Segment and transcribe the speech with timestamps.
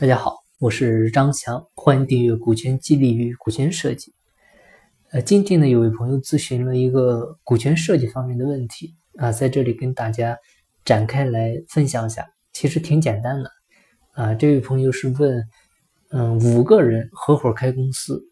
[0.00, 4.12] 大家好，我是张翔，欢迎订阅《股权激励与股权设计》。
[5.10, 10.38] 呃，今天呢，有位朋友咨询了一个股权设计方面的问题啊，在这里跟大家
[10.86, 12.26] 展开来分享一下。
[12.54, 13.50] 其实挺简单的
[14.14, 15.44] 啊，这位朋友是问，
[16.12, 18.22] 嗯，五个人合伙开公司，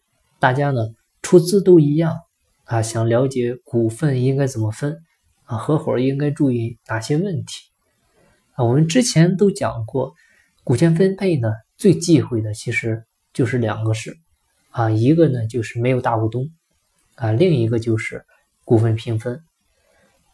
[0.41, 0.81] 大家呢
[1.21, 2.17] 出资都一样
[2.65, 4.97] 啊，想了解股份应该怎么分
[5.45, 7.53] 啊，合伙应该注意哪些问题
[8.55, 8.65] 啊？
[8.65, 10.15] 我们之前都讲过。
[10.69, 13.03] 股权分配呢，最忌讳的其实
[13.33, 14.15] 就是两个事，
[14.71, 16.51] 啊，一个呢就是没有大股东，
[17.15, 18.23] 啊，另一个就是
[18.67, 19.43] 股份平分，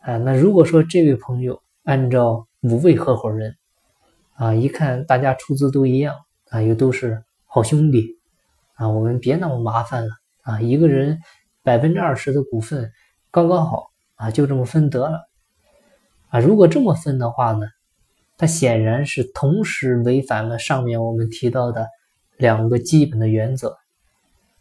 [0.00, 3.54] 啊，那如果说这位朋友按照五位合伙人，
[4.34, 6.16] 啊，一看大家出资都一样，
[6.48, 8.18] 啊，又都是好兄弟，
[8.74, 10.10] 啊，我们别那么麻烦了，
[10.42, 11.20] 啊，一个人
[11.62, 12.90] 百分之二十的股份
[13.30, 15.28] 刚刚好，啊，就这么分得了，
[16.30, 17.68] 啊，如果这么分的话呢？
[18.36, 21.86] 它显然是同时违反了上面我们提到的
[22.36, 23.76] 两个基本的原则，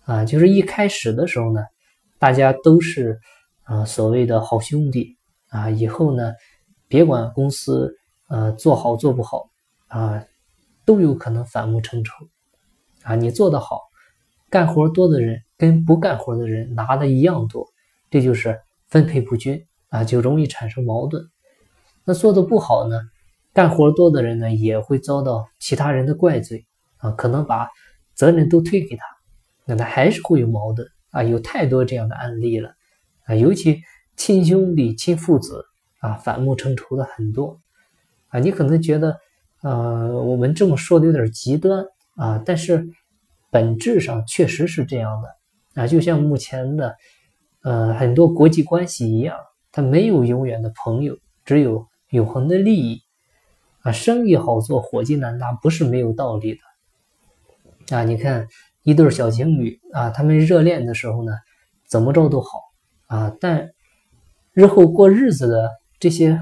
[0.06, 1.62] 啊，就是一开始的时候呢，
[2.20, 3.20] 大家都是
[3.64, 5.18] 啊所谓的好兄弟
[5.50, 6.34] 啊，以后呢，
[6.88, 7.96] 别管公司
[8.28, 9.50] 呃做好做不好
[9.88, 10.24] 啊，
[10.86, 12.14] 都有可能反目成仇
[13.02, 13.16] 啊。
[13.16, 13.82] 你做得好，
[14.50, 17.68] 干活多的人跟不干活的人拿的一样多，
[18.12, 21.24] 这就是分配不均啊，就容易产生矛盾。
[22.06, 23.00] 那做的不好呢？
[23.54, 26.66] 干活多的人呢，也会遭到其他人的怪罪
[26.98, 27.70] 啊，可能把
[28.16, 29.06] 责任都推给他，
[29.66, 32.74] 那他还是会有矛盾啊，有太多这样的案例了
[33.26, 33.82] 啊，尤其
[34.16, 35.66] 亲兄弟、亲父子
[36.00, 37.60] 啊，反目成仇的很多
[38.30, 38.40] 啊。
[38.40, 39.18] 你可能觉得，
[39.62, 42.88] 呃，我们这么说的有点极端啊，但是
[43.52, 46.96] 本质上确实是这样的啊，就像目前的
[47.62, 49.38] 呃很多国际关系一样，
[49.72, 51.16] 它没有永远的朋友，
[51.46, 53.02] 只有永恒的利益。
[53.84, 57.96] 啊，生意好做，伙计难当，不是没有道理的。
[57.96, 58.48] 啊，你看
[58.84, 61.34] 一对小情侣啊，他们热恋的时候呢，
[61.86, 62.60] 怎么着都好
[63.08, 63.72] 啊，但
[64.54, 66.40] 日后过日子的这些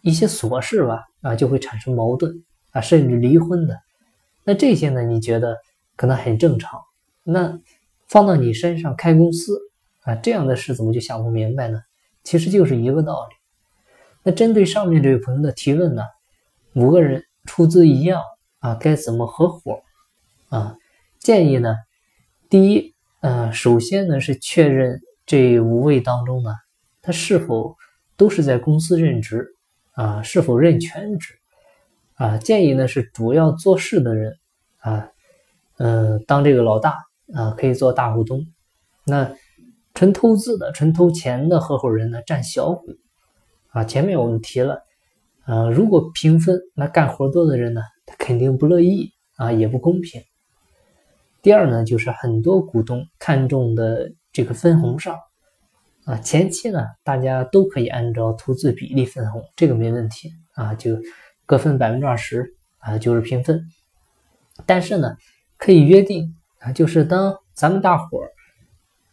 [0.00, 3.80] 一些琐事吧，啊，就会产生矛盾啊，甚至离婚的。
[4.44, 5.58] 那这些呢，你觉得
[5.96, 6.80] 可能很正常？
[7.24, 7.58] 那
[8.06, 9.58] 放到你身上开公司
[10.02, 11.80] 啊，这样的事怎么就想不明白呢？
[12.22, 13.34] 其实就是一个道理。
[14.22, 16.02] 那针对上面这位朋友的提问呢？
[16.74, 18.20] 五个人出资一样
[18.58, 19.80] 啊，该怎么合伙
[20.48, 20.76] 啊？
[21.20, 21.76] 建议呢，
[22.50, 26.50] 第一，呃，首先呢是确认这五位当中呢，
[27.00, 27.76] 他是否
[28.16, 29.54] 都是在公司任职
[29.92, 31.38] 啊，是否任全职
[32.14, 32.38] 啊？
[32.38, 34.36] 建议呢是主要做事的人
[34.78, 35.08] 啊，
[35.78, 38.46] 嗯，当这个老大啊，可以做大股东。
[39.04, 39.34] 那
[39.94, 42.84] 纯投资的、纯投钱的合伙人呢，占小股
[43.68, 43.84] 啊。
[43.84, 44.82] 前面我们提了。
[45.46, 50.22] 啊，如果平分，那干活多的人呢，他肯定不乐意啊，也不公平。
[51.42, 55.18] 第二呢，就是很多股东看重的这个分红上
[56.06, 60.96] 啊，前期呢，大家都可以按照投资比例分红，这个没问题啊，就
[61.44, 63.62] 各分百分之二十啊，就是平分。
[64.64, 65.14] 但是呢，
[65.58, 68.30] 可以约定啊，就是当咱们大伙儿，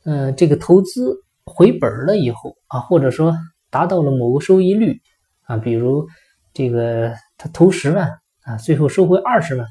[0.06, 3.36] 嗯，这个投资回本了以后啊，或者说
[3.70, 5.02] 达到了某个收益率。
[5.52, 6.08] 啊，比如
[6.54, 8.10] 这个他投十万
[8.44, 9.68] 啊，最后收回二十万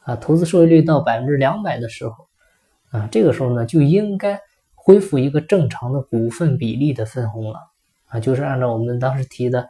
[0.00, 2.28] 啊，投资收益率到百分之两百的时候
[2.90, 4.38] 啊，这个时候呢就应该
[4.74, 7.58] 恢复一个正常的股份比例的分红了
[8.08, 9.66] 啊，就是按照我们当时提的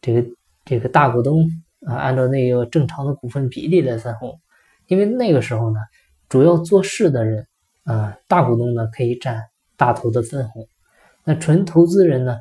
[0.00, 0.26] 这个
[0.64, 1.46] 这个大股东
[1.86, 4.40] 啊，按照那个正常的股份比例来分红，
[4.86, 5.80] 因为那个时候呢，
[6.30, 7.46] 主要做事的人
[7.84, 9.44] 啊，大股东呢可以占
[9.76, 10.66] 大头的分红，
[11.22, 12.38] 那纯投资人呢？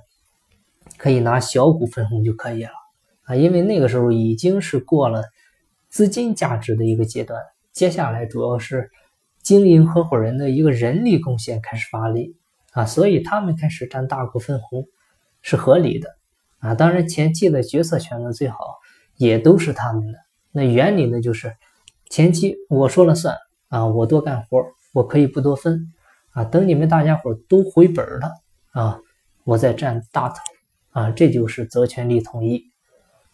[1.02, 2.70] 可以拿小股分红就可以了
[3.24, 5.24] 啊，因为那个时候已经是过了
[5.90, 7.42] 资金价值的一个阶段，
[7.74, 8.92] 接下来主要是
[9.42, 12.36] 经营合伙人的一个人力贡献开始发力
[12.74, 14.86] 啊，所以他们开始占大股分红
[15.42, 16.08] 是合理的
[16.60, 16.76] 啊。
[16.76, 18.58] 当然前期的决策权呢最好
[19.18, 20.20] 也都是他们的。
[20.52, 21.52] 那原理呢就是
[22.12, 23.36] 前期我说了算
[23.70, 24.64] 啊，我多干活，
[24.94, 25.92] 我可以不多分
[26.34, 28.32] 啊，等你们大家伙都回本了
[28.74, 29.00] 啊，
[29.44, 30.36] 我再占大头。
[30.92, 32.64] 啊，这就是责权利统一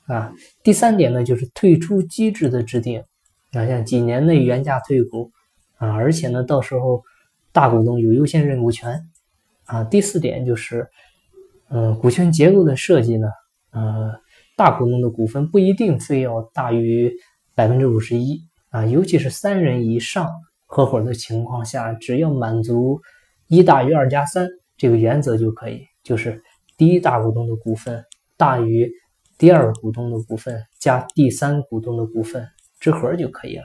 [0.05, 0.31] 啊。
[0.63, 3.03] 第三点呢，就是退出机制的制定
[3.51, 5.31] 啊，像几年内原价退股
[5.77, 7.03] 啊，而且呢，到时候
[7.51, 9.01] 大股东有优先认股权
[9.65, 9.83] 啊。
[9.83, 10.87] 第四点就是，
[11.69, 13.27] 嗯，股权结构的设计呢，
[13.71, 14.13] 呃，
[14.55, 17.11] 大股东的股份不一定非要大于
[17.55, 18.39] 百分之五十一
[18.69, 20.29] 啊，尤其是三人以上
[20.67, 23.01] 合伙的情况下，只要满足
[23.47, 26.43] 一大于二加三这个原则就可以，就是。
[26.77, 28.05] 第一大股东的股份
[28.37, 28.91] 大于
[29.37, 32.47] 第二股东的股份加第三股东的股份
[32.79, 33.63] 之和就可以了。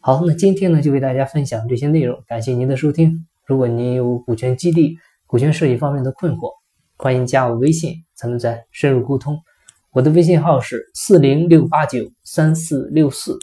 [0.00, 3.26] 好，那今天呢就为大家分享这些内容，感谢您的收听。
[3.44, 4.96] 如果您有股权激励、
[5.26, 6.52] 股权设计方面的困惑，
[6.96, 9.38] 欢迎加我微信，咱们再深入沟通。
[9.90, 13.36] 我的微信号是四零六八九三四六四。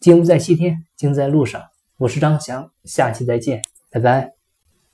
[0.00, 1.62] 金不在西天，金在路上。
[1.96, 4.37] 我是张翔，下期再见，拜拜。